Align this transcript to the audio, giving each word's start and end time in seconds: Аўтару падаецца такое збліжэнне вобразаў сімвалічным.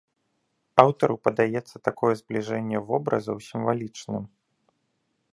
Аўтару 0.83 1.15
падаецца 1.25 1.75
такое 1.87 2.09
збліжэнне 2.21 2.77
вобразаў 2.87 3.37
сімвалічным. 3.49 4.23